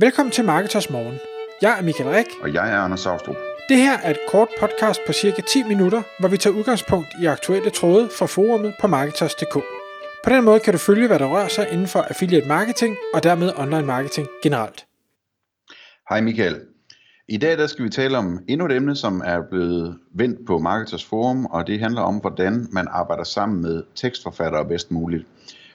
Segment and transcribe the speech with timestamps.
[0.00, 1.18] Velkommen til Marketers Morgen.
[1.62, 2.26] Jeg er Michael Rik.
[2.42, 3.36] Og jeg er Anders Saustrup.
[3.68, 7.26] Det her er et kort podcast på cirka 10 minutter, hvor vi tager udgangspunkt i
[7.26, 9.54] aktuelle tråde fra forumet på Marketers.dk.
[10.24, 13.22] På den måde kan du følge, hvad der rører sig inden for affiliate marketing og
[13.22, 14.86] dermed online marketing generelt.
[16.08, 16.60] Hej Michael.
[17.28, 20.58] I dag der skal vi tale om endnu et emne, som er blevet vendt på
[20.58, 25.26] Marketers Forum, og det handler om, hvordan man arbejder sammen med tekstforfattere bedst muligt.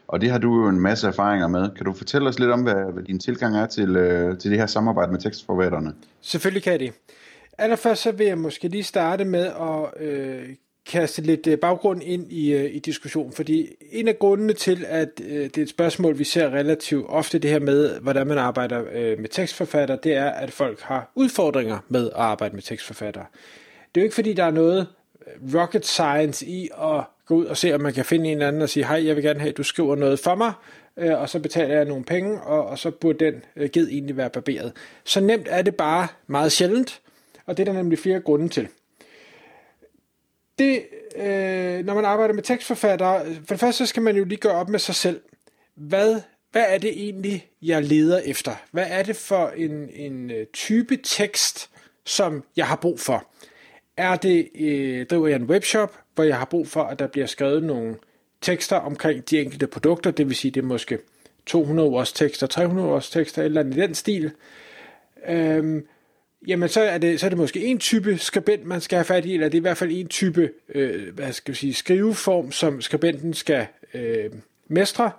[0.08, 1.70] Og det har du jo en masse erfaringer med.
[1.76, 4.60] Kan du fortælle os lidt om, hvad, hvad din tilgang er til, øh, til det
[4.60, 5.94] her samarbejde med tekstforfatterne?
[6.22, 6.94] Selvfølgelig kan det.
[7.58, 10.50] Allerførst så vil jeg måske lige starte med at øh,
[10.92, 15.10] kaste lidt øh, baggrund ind i, øh, i diskussionen, fordi en af grundene til, at
[15.24, 18.84] øh, det er et spørgsmål, vi ser relativt ofte det her med, hvordan man arbejder
[18.94, 23.24] øh, med tekstforfatter, det er, at folk har udfordringer med at arbejde med tekstforfatter.
[23.96, 24.88] Det er jo ikke fordi, der er noget
[25.56, 28.62] rocket science i at gå ud og se, om man kan finde en eller anden
[28.62, 30.54] og sige, hej, jeg vil gerne have, at du skriver noget for mig,
[30.98, 34.18] øh, og så betaler jeg nogle penge, og, og så burde den øh, ged egentlig
[34.18, 34.74] være barberet.
[35.04, 37.02] Så nemt er det bare meget sjældent,
[37.46, 38.68] og det er der nemlig flere grunde til.
[40.60, 40.84] Det,
[41.16, 44.40] øh, når man arbejder med tekstforfattere, øh, for det første så skal man jo lige
[44.40, 45.22] gøre op med sig selv.
[45.76, 46.22] Hvad,
[46.52, 48.52] hvad er det egentlig, jeg leder efter?
[48.72, 51.70] Hvad er det for en, en øh, type tekst,
[52.06, 53.28] som jeg har brug for?
[53.98, 57.28] Er det, øh, driver jeg en webshop, hvor jeg har brug for, at der bliver
[57.28, 57.96] skrevet nogle
[58.42, 60.98] tekster omkring de enkelte produkter, det vil sige, det er måske
[61.46, 64.32] 200 års tekster, 300 års tekster, eller i den stil.
[65.28, 65.88] Øhm,
[66.48, 69.26] jamen så er, det, så er det måske en type skribent, man skal have fat
[69.26, 72.52] i, eller det er i hvert fald en type øh, hvad skal vi sige, skriveform,
[72.52, 74.30] som skribenten skal øh,
[74.68, 75.12] mestre.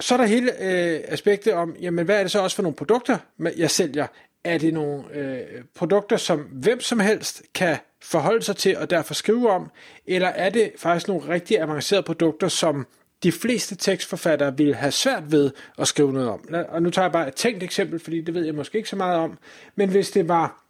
[0.00, 2.76] Så er der hele øh, aspektet om, jamen hvad er det så også for nogle
[2.76, 3.18] produkter,
[3.56, 4.06] jeg sælger?
[4.44, 9.14] Er det nogle øh, produkter, som hvem som helst kan forholde sig til og derfor
[9.14, 9.70] skrive om,
[10.06, 12.86] eller er det faktisk nogle rigtig avancerede produkter, som
[13.22, 16.48] de fleste tekstforfattere vil have svært ved at skrive noget om.
[16.68, 18.96] Og nu tager jeg bare et tænkt eksempel, fordi det ved jeg måske ikke så
[18.96, 19.38] meget om,
[19.76, 20.64] men hvis det var,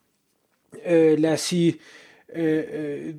[0.87, 1.75] øh, lad os sige,
[2.35, 3.15] øh, øh,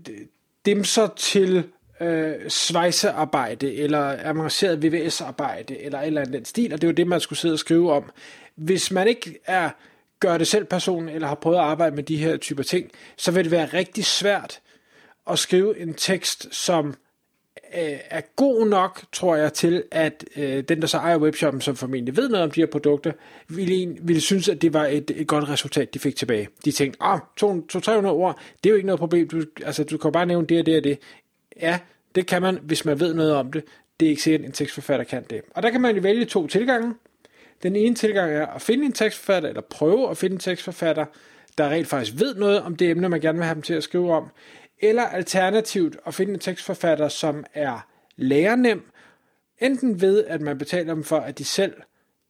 [0.65, 1.63] dimser til
[2.01, 7.07] øh, svejsearbejde, eller avanceret VVS-arbejde, eller et eller andet den stil, og det er det,
[7.07, 8.11] man skulle sidde og skrive om.
[8.55, 9.69] Hvis man ikke er
[10.19, 13.31] gør det selv person, eller har prøvet at arbejde med de her typer ting, så
[13.31, 14.61] vil det være rigtig svært
[15.29, 16.87] at skrive en tekst, som
[17.77, 21.75] øh, er god nok, tror jeg, til, at øh, den, der så ejer webshoppen, som
[21.75, 23.11] formentlig ved noget om de her produkter,
[23.47, 26.47] ville, en, ville synes, at det var et, et godt resultat, de fik tilbage.
[26.65, 30.11] De tænkte, ah, 200-300 ord, det er jo ikke noget problem, du, altså, du kan
[30.11, 30.99] bare nævne det og det og det.
[31.61, 31.79] Ja,
[32.15, 33.63] det kan man, hvis man ved noget om det.
[33.99, 35.41] Det er ikke sikkert, en tekstforfatter kan det.
[35.55, 36.93] Og der kan man jo vælge to tilgange.
[37.63, 41.05] Den ene tilgang er at finde en tekstforfatter, eller prøve at finde en tekstforfatter,
[41.57, 43.83] der rent faktisk ved noget om det emne, man gerne vil have dem til at
[43.83, 44.27] skrive om,
[44.81, 48.91] eller alternativt at finde en tekstforfatter, som er lærenem,
[49.59, 51.73] enten ved, at man betaler dem for, at de selv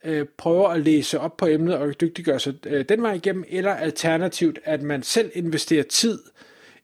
[0.06, 3.74] øh, prøver at læse op på emnet og dygtiggøre sig øh, den vej igennem, eller
[3.74, 6.20] alternativt, at man selv investerer tid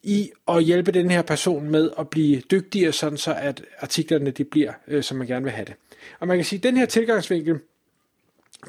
[0.03, 4.43] i at hjælpe den her person med at blive dygtigere, sådan så at artiklerne de
[4.43, 5.73] bliver, øh, som man gerne vil have det.
[6.19, 7.59] Og man kan sige, at den her tilgangsvinkel,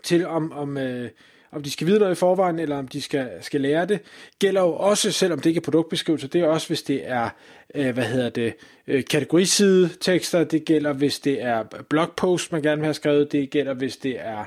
[0.02, 1.10] til, om, om, øh,
[1.52, 4.00] om de skal vide noget i forvejen, eller om de skal, skal lære det,
[4.38, 7.28] gælder jo også, selvom det ikke er produktbeskrivelser, det er også, hvis det er,
[7.74, 8.54] øh, hvad hedder det,
[8.86, 13.50] øh, kategoriside tekster, det gælder, hvis det er blogpost, man gerne vil have skrevet, det
[13.50, 14.44] gælder, hvis det er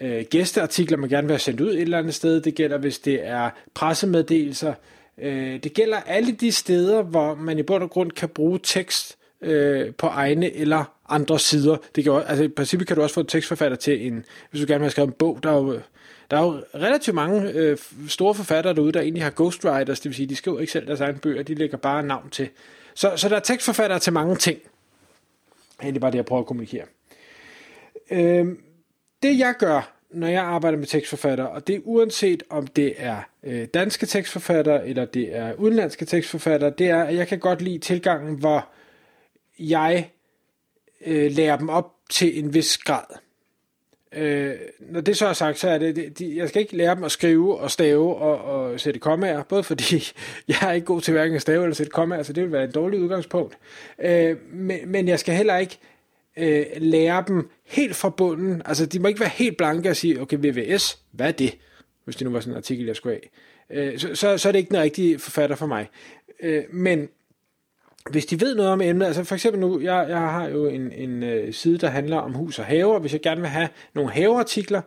[0.00, 2.98] øh, gæsteartikler, man gerne vil have sendt ud et eller andet sted, det gælder, hvis
[2.98, 4.74] det er pressemeddelelser,
[5.18, 9.16] øh, det gælder alle de steder, hvor man i bund og grund kan bruge tekst
[9.42, 11.76] øh, på egne eller andre sider.
[11.94, 14.66] Det kan, altså, I princippet kan du også få en tekstforfatter til en, hvis du
[14.66, 15.80] gerne vil have skrevet en bog, der er jo,
[16.30, 20.14] der er jo relativt mange øh, store forfattere derude, der egentlig har ghostwriters, det vil
[20.14, 22.48] sige, de skriver ikke selv deres egne bøger, de lægger bare navn til.
[22.94, 24.58] Så, så der er tekstforfattere til mange ting.
[25.82, 26.84] Det er bare det, jeg prøver at kommunikere.
[28.10, 28.46] Øh,
[29.22, 33.16] det jeg gør, når jeg arbejder med tekstforfatter, og det er uanset om det er
[33.42, 37.78] øh, danske tekstforfatter eller det er udenlandske tekstforfatter, det er, at jeg kan godt lide
[37.78, 38.68] tilgangen, hvor
[39.60, 40.10] jeg
[41.06, 43.04] øh, lærer dem op til en vis grad.
[44.14, 47.04] Øh, når det så er sagt, så er det, de, jeg skal ikke lære dem
[47.04, 49.94] at skrive og stave og, og sætte kommaer, både fordi
[50.48, 52.64] jeg er ikke god til hverken at stave eller sætte kommaer, så det vil være
[52.64, 53.58] et dårligt udgangspunkt.
[53.98, 55.78] Øh, men, men jeg skal heller ikke
[56.36, 60.20] øh, lære dem helt fra bunden, altså de må ikke være helt blanke og sige,
[60.20, 61.58] okay, VVS, hvad er det?
[62.04, 63.30] Hvis det nu var sådan en artikel, jeg skulle af.
[63.70, 65.88] Øh, så, så, så er det ikke den rigtige forfatter for mig.
[66.42, 67.08] Øh, men
[68.10, 70.92] hvis de ved noget om emnet, altså for eksempel nu, jeg, jeg har jo en,
[70.92, 74.10] en øh, side, der handler om hus og haver, hvis jeg gerne vil have nogle
[74.10, 74.82] haveartikler,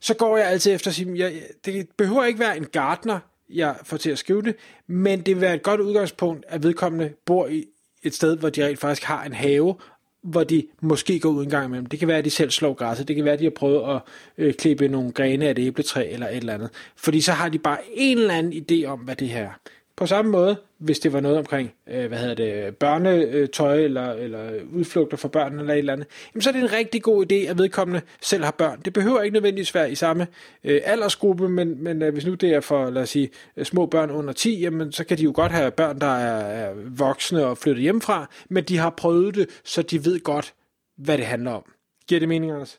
[0.00, 1.32] så går jeg altid efter at sige, jeg,
[1.64, 3.18] det behøver ikke være en gartner,
[3.50, 4.56] jeg får til at skrive det,
[4.86, 7.64] men det vil være et godt udgangspunkt, at vedkommende bor i
[8.02, 9.74] et sted, hvor de rent faktisk har en have,
[10.22, 11.86] hvor de måske går ud en gang imellem.
[11.86, 13.08] Det kan være, at de selv slår græsset.
[13.08, 14.00] Det kan være, at de har prøvet at
[14.38, 16.70] øh, klippe nogle grene af et æbletræ eller et eller andet.
[16.96, 19.52] Fordi så har de bare en eller anden idé om, hvad det her er.
[19.96, 24.50] På samme måde, hvis det var noget omkring, øh, hvad hedder det, børnetøj eller, eller
[24.72, 27.34] udflugter for børn eller et eller andet, jamen så er det en rigtig god idé,
[27.34, 28.80] at vedkommende selv har børn.
[28.84, 30.26] Det behøver ikke nødvendigvis være i samme
[30.64, 33.86] øh, aldersgruppe, men, men øh, hvis nu det er for, lad os sige, øh, små
[33.86, 37.46] børn under 10, jamen så kan de jo godt have børn, der er, er voksne
[37.46, 40.54] og flyttet hjemmefra, men de har prøvet det, så de ved godt,
[40.96, 41.62] hvad det handler om.
[42.08, 42.78] Giver det mening, Anders?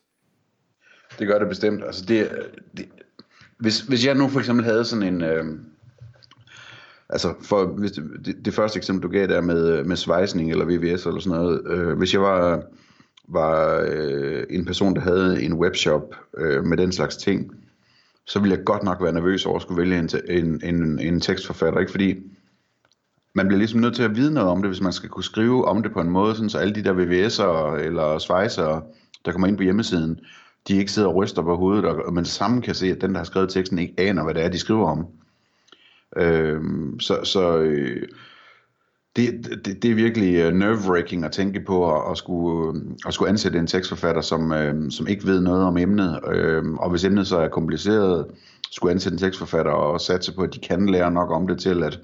[1.19, 1.83] Det gør det bestemt.
[1.83, 2.31] Altså det,
[2.77, 2.86] det,
[3.57, 5.21] hvis, hvis jeg nu for eksempel havde sådan en...
[5.21, 5.45] Øh
[7.13, 10.51] altså for hvis det, det, det første eksempel du gav der med, øh, med svejsning
[10.51, 12.63] eller VVS eller sådan noget, øh, hvis jeg var,
[13.27, 17.51] var øh, en person, der havde en webshop øh, med den slags ting,
[18.27, 21.21] så ville jeg godt nok være nervøs over at skulle vælge en, en, en, en
[21.21, 21.92] tekstforfatter, ikke?
[21.92, 22.15] fordi
[23.36, 25.65] man bliver ligesom nødt til at vide noget om det, hvis man skal kunne skrive
[25.65, 28.81] om det på en måde, sådan så alle de der VVS'er eller svejsere,
[29.25, 30.19] der kommer ind på hjemmesiden,
[30.68, 33.18] de ikke sidder og ryster på hovedet, og man sammen kan se, at den, der
[33.18, 35.07] har skrevet teksten, ikke aner, hvad det er, de skriver om.
[36.18, 36.62] Øh,
[37.00, 38.07] så så øh,
[39.15, 43.13] det, det, det er virkelig øh, nerve-wracking at tænke på at, at, skulle, øh, at
[43.13, 46.19] skulle ansætte en tekstforfatter, som, øh, som ikke ved noget om emnet.
[46.33, 48.25] Øh, og hvis emnet så er kompliceret,
[48.71, 51.83] skulle ansætte en tekstforfatter og satse på, at de kan lære nok om det til,
[51.83, 52.00] at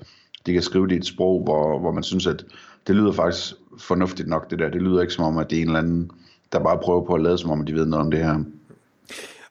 [0.45, 2.45] de kan skrive det i et sprog, hvor, hvor man synes, at
[2.87, 4.69] det lyder faktisk fornuftigt nok, det der.
[4.69, 6.11] Det lyder ikke som om, at det er en eller anden,
[6.51, 8.43] der bare prøver på at lade som om, at de ved noget om det her.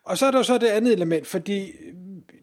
[0.05, 1.71] Og så er der så det andet element, fordi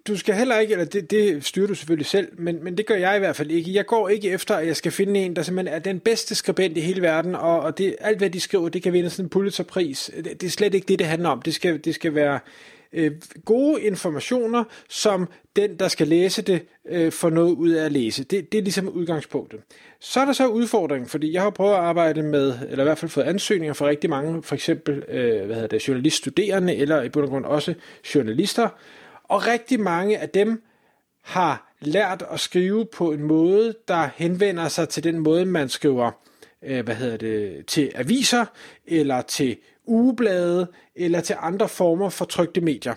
[0.08, 2.96] du skal heller ikke, eller det, det styrer du selvfølgelig selv, men, men det gør
[2.96, 3.74] jeg i hvert fald ikke.
[3.74, 6.78] Jeg går ikke efter, at jeg skal finde en, der simpelthen er den bedste skribent
[6.78, 9.30] i hele verden, og, og det, alt hvad de skriver, det kan vinde sådan en
[9.30, 10.12] Pulitzerpris.
[10.16, 11.42] Det, det er slet ikke det, det handler om.
[11.42, 12.40] Det skal, det skal være
[12.94, 13.12] øh,
[13.46, 18.24] gode informationer, som den, der skal læse det, øh, får noget ud af at læse.
[18.24, 19.60] Det, det er ligesom udgangspunktet.
[20.00, 22.98] Så er der så udfordringen, fordi jeg har prøvet at arbejde med, eller i hvert
[22.98, 27.10] fald fået ansøgninger fra rigtig mange, for eksempel øh, hvad hedder det, journaliststuderende, eller i
[27.10, 27.74] bund og grund også
[28.16, 28.70] journalister,
[29.28, 30.64] og rigtig mange af dem
[31.22, 36.12] har lært at skrive på en måde, der henvender sig til den måde, man skriver
[36.64, 38.46] øh, hvad hedder det, til aviser,
[38.86, 42.94] eller til ugeblade, eller til andre former for trygte medier.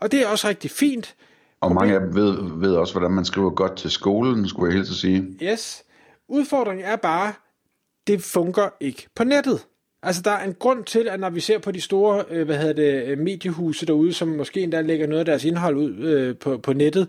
[0.00, 1.14] Og det er også rigtig fint.
[1.60, 4.76] Og mange af dem ved, ved også, hvordan man skriver godt til skolen, skulle jeg
[4.76, 5.38] helt sige.
[5.42, 5.84] Yes.
[6.28, 7.32] Udfordringen er bare,
[8.06, 9.66] det fungerer ikke på nettet.
[10.06, 12.58] Altså, der er en grund til, at når vi ser på de store, øh, hvad
[12.58, 16.36] hedder det, øh, mediehuse derude, som måske endda lægger noget af deres indhold ud øh,
[16.36, 17.08] på, på nettet,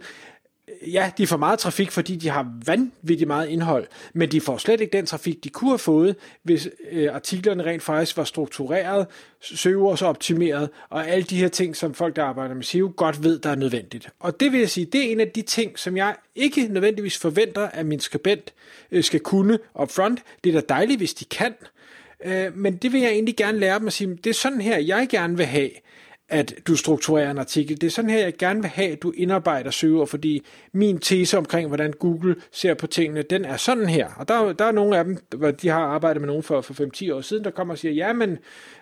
[0.67, 4.57] øh, ja, de får meget trafik, fordi de har vanvittigt meget indhold, men de får
[4.57, 9.07] slet ikke den trafik, de kunne have fået, hvis øh, artiklerne rent faktisk var struktureret,
[9.41, 13.49] søgeordsoptimeret, og alle de her ting, som folk, der arbejder med SEO, godt ved, der
[13.49, 14.09] er nødvendigt.
[14.19, 17.17] Og det vil jeg sige, det er en af de ting, som jeg ikke nødvendigvis
[17.17, 18.53] forventer, at min skribent
[18.91, 20.19] øh, skal kunne upfront.
[20.43, 21.53] Det er da dejligt, hvis de kan,
[22.25, 24.77] Øh, men det vil jeg egentlig gerne lære dem at sige, det er sådan her,
[24.77, 25.69] jeg gerne vil have,
[26.29, 27.81] at du strukturerer en artikel.
[27.81, 31.37] Det er sådan her, jeg gerne vil have, at du indarbejder søger, fordi min tese
[31.37, 34.07] omkring, hvordan Google ser på tingene, den er sådan her.
[34.17, 36.73] Og der, der er nogle af dem, hvor de har arbejdet med nogen for, for
[36.73, 38.31] 5-10 år siden, der kommer og siger, ja, men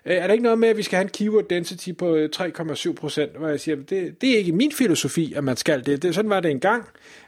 [0.06, 2.30] øh, er der ikke noget med, at vi skal have en keyword density på øh,
[2.36, 3.38] 3,7 procent?
[3.38, 6.04] Hvor jeg siger, det, det er ikke min filosofi, at man skal det.
[6.04, 6.86] det sådan var det engang.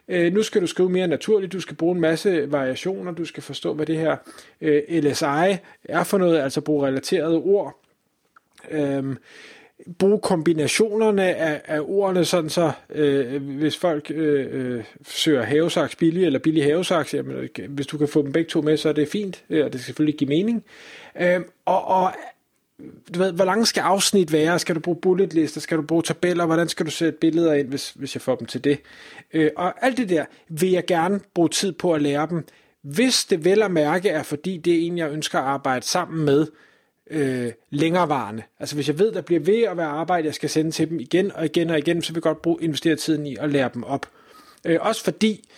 [0.07, 3.43] Øh, nu skal du skrive mere naturligt, du skal bruge en masse variationer, du skal
[3.43, 4.15] forstå, hvad det her
[4.61, 7.79] øh, LSI er for noget, altså bruge relaterede ord.
[8.71, 9.15] Øh,
[9.99, 16.25] bruge kombinationerne af, af ordene, sådan så øh, hvis folk øh, øh, søger havesaks billig
[16.25, 18.93] eller billig havesaks, jamen, øh, hvis du kan få dem begge to med, så er
[18.93, 20.63] det fint, øh, og det skal selvfølgelig give mening.
[21.21, 22.13] Øh, og, og
[23.13, 24.59] du ved, hvor lange skal afsnit være?
[24.59, 25.61] Skal du bruge bulletlister?
[25.61, 26.45] Skal du bruge tabeller?
[26.45, 28.79] Hvordan skal du sætte billeder ind, hvis, hvis jeg får dem til det?
[29.33, 32.45] Øh, og alt det der vil jeg gerne bruge tid på at lære dem,
[32.81, 36.25] hvis det vel at mærke er, fordi det er en, jeg ønsker at arbejde sammen
[36.25, 36.47] med,
[37.09, 38.43] øh, længerevarende.
[38.59, 40.99] Altså hvis jeg ved, der bliver ved at være arbejde, jeg skal sende til dem
[40.99, 43.69] igen og igen og igen, så vil jeg godt bruge, investere tiden i at lære
[43.73, 44.09] dem op.
[44.65, 45.49] Øh, også fordi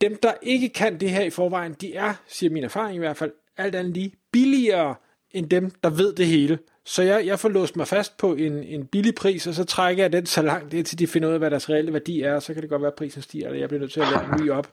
[0.00, 3.16] dem, der ikke kan det her i forvejen, de er, siger min erfaring i hvert
[3.16, 4.94] fald, alt andet lige billigere
[5.30, 6.58] end dem, der ved det hele.
[6.84, 10.04] Så jeg, jeg får låst mig fast på en, en billig pris, og så trækker
[10.04, 12.54] jeg den så langt, indtil de finder ud af, hvad deres reelle værdi er, så
[12.54, 14.44] kan det godt være, at prisen stiger, eller jeg bliver nødt til at lære en
[14.44, 14.72] ny op.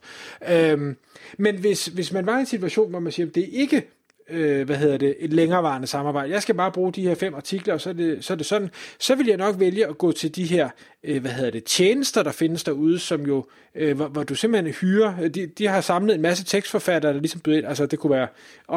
[0.49, 0.97] Øhm,
[1.37, 3.87] men hvis, hvis man var i en situation, hvor man siger, at det er ikke
[4.29, 6.33] øh, hvad hedder det, et længerevarende samarbejde.
[6.33, 8.45] Jeg skal bare bruge de her fem artikler, og så er det, så er det
[8.45, 8.69] sådan.
[8.99, 10.69] Så vil jeg nok vælge at gå til de her,
[11.03, 14.73] øh, hvad hedder det, tjenester, der findes derude, som jo, øh, hvor, hvor du simpelthen
[14.73, 17.99] hyrer, øh, de, de har samlet en masse tekstforfattere, der ligesom byder ind, altså det
[17.99, 18.27] kunne være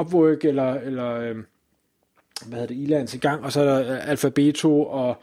[0.01, 1.37] Upwork, eller, eller øh,
[2.47, 5.23] hvad hedder det, Ilands i gang, og så er der øh, Alfabeto, og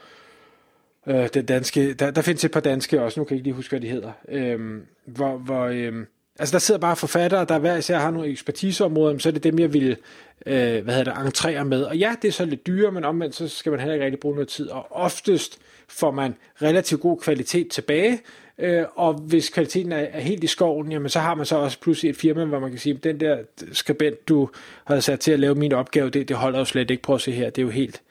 [1.08, 3.56] øh, den danske, der, der findes et par danske også, nu kan jeg ikke lige
[3.56, 5.94] huske, hvad de hedder, øh, hvor, hvor øh,
[6.40, 9.60] Altså der sidder bare forfattere, der hver især har nogle ekspertiseområder, så er det dem,
[9.60, 9.98] jeg vil
[10.46, 11.84] øh, hvad hedder det, entrere med.
[11.84, 14.20] Og ja, det er så lidt dyre, men omvendt så skal man heller ikke rigtig
[14.20, 14.70] bruge noget tid.
[14.70, 18.20] Og oftest får man relativt god kvalitet tilbage,
[18.58, 21.80] øh, og hvis kvaliteten er, er helt i skoven, jamen så har man så også
[21.80, 23.38] pludselig et firma, hvor man kan sige, den der
[23.72, 24.50] skribent, du
[24.86, 27.04] har sat til at lave min opgave, det, det holder jo slet ikke.
[27.04, 28.02] Prøv at se her, det er jo helt,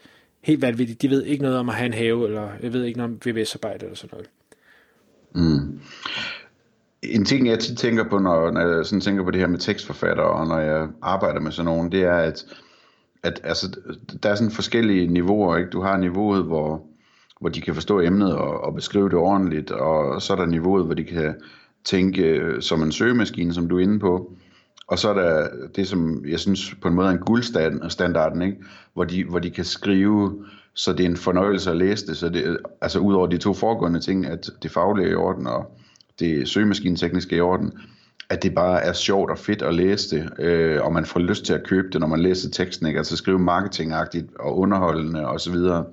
[0.42, 1.02] helt vanvittigt.
[1.02, 3.20] De ved ikke noget om at have en have, eller jeg ved ikke noget om
[3.24, 4.28] VVS-arbejde eller sådan noget.
[5.32, 5.80] Mm.
[7.10, 9.58] En ting, jeg tit tænker på, når, når jeg sådan tænker på det her med
[9.58, 12.44] tekstforfattere, og når jeg arbejder med sådan nogen, det er, at,
[13.22, 13.76] at altså,
[14.22, 15.56] der er sådan forskellige niveauer.
[15.56, 15.70] Ikke?
[15.70, 16.82] Du har niveauet, hvor,
[17.40, 20.84] hvor de kan forstå emnet og, og beskrive det ordentligt, og så er der niveauet,
[20.84, 21.34] hvor de kan
[21.84, 24.32] tænke øh, som en søgemaskine, som du er inde på.
[24.88, 28.56] Og så er der det, som jeg synes på en måde er en guldstandarden, ikke?
[28.94, 30.44] Hvor, de, hvor de kan skrive,
[30.74, 32.16] så det er en fornøjelse at læse det.
[32.16, 35.46] Så det, altså ud over de to foregående ting, at det faglige er i orden,
[35.46, 35.78] og
[36.18, 37.72] det søgemaskinetekniske i orden,
[38.30, 41.44] at det bare er sjovt og fedt at læse det, øh, og man får lyst
[41.44, 42.98] til at købe det, når man læser teksten, ikke?
[42.98, 45.84] altså skrive marketingagtigt og underholdende og så videre.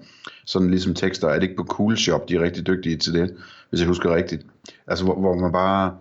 [0.46, 3.36] Sådan ligesom tekster, er det ikke på Cool Shop, de er rigtig dygtige til det,
[3.70, 4.46] hvis jeg husker rigtigt.
[4.88, 5.94] Altså hvor, hvor man bare,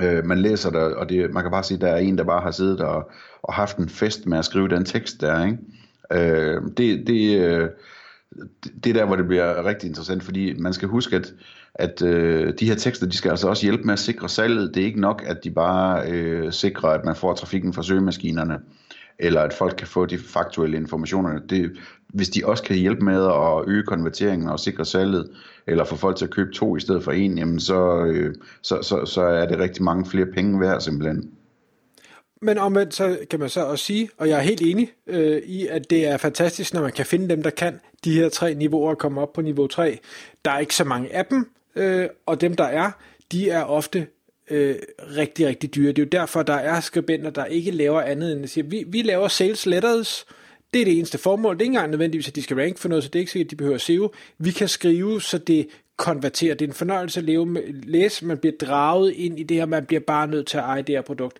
[0.00, 2.24] øh, man læser det, og det, man kan bare sige, at der er en, der
[2.24, 3.10] bare har siddet og,
[3.42, 5.58] og haft en fest med at skrive den tekst der, ikke?
[6.12, 7.68] Øh, det, det, øh,
[8.84, 11.34] det er der, hvor det bliver rigtig interessant, fordi man skal huske, at,
[11.74, 14.74] at øh, de her tekster, de skal altså også hjælpe med at sikre salget.
[14.74, 18.58] Det er ikke nok, at de bare øh, sikrer, at man får trafikken fra søgemaskinerne,
[19.18, 21.38] eller at folk kan få de faktuelle informationer.
[21.38, 21.72] Det,
[22.08, 25.30] hvis de også kan hjælpe med at øge konverteringen og sikre salget,
[25.66, 28.78] eller få folk til at købe to i stedet for en, jamen så, øh, så,
[28.82, 31.30] så, så er det rigtig mange flere penge værd simpelthen.
[32.42, 35.66] Men omvendt så kan man så også sige, og jeg er helt enig øh, i,
[35.66, 38.90] at det er fantastisk, når man kan finde dem, der kan de her tre niveauer
[38.90, 39.98] og komme op på niveau 3.
[40.44, 42.90] Der er ikke så mange af dem, øh, og dem, der er,
[43.32, 44.06] de er ofte
[44.50, 44.76] øh,
[45.16, 45.92] rigtig, rigtig dyre.
[45.92, 48.84] Det er jo derfor, der er skribenter, der ikke laver andet end at sige, vi,
[48.86, 50.26] vi laver sales letters,
[50.74, 51.54] det er det eneste formål.
[51.54, 53.32] Det er ikke engang nødvendigvis, at de skal rank for noget, så det er ikke
[53.32, 54.12] sikkert, at de behøver SEO.
[54.38, 56.54] Vi kan skrive, så det konverterer.
[56.54, 58.26] Det er en fornøjelse at leve med, læse.
[58.26, 59.66] Man bliver draget ind i det her.
[59.66, 61.38] Man bliver bare nødt til at eje det her produkt.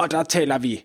[0.00, 0.84] Og der taler vi,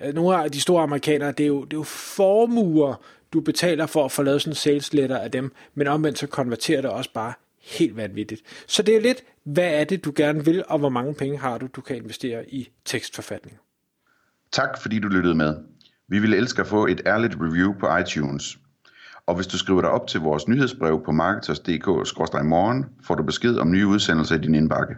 [0.00, 2.94] øh, nogle af de store amerikanere, det er jo, det er jo formuer,
[3.32, 6.26] du betaler for at få lavet sådan en sales letter af dem, men omvendt så
[6.26, 8.42] konverterer det også bare helt vanvittigt.
[8.66, 11.58] Så det er lidt, hvad er det, du gerne vil, og hvor mange penge har
[11.58, 13.58] du, du kan investere i tekstforfatning.
[14.52, 15.54] Tak fordi du lyttede med.
[16.08, 18.58] Vi vil elske at få et ærligt review på iTunes.
[19.26, 23.70] Og hvis du skriver dig op til vores nyhedsbrev på marketers.dk-morgen, får du besked om
[23.70, 24.94] nye udsendelser i din indbakke.